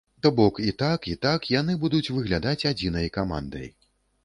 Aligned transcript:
То 0.25 0.29
бок 0.37 0.55
і 0.63 0.71
так, 0.83 1.03
і 1.11 1.19
так 1.25 1.45
яны 1.57 1.77
будуць 1.85 2.11
выглядаць 2.17 2.67
адзінай 2.73 3.15
камандай. 3.21 3.67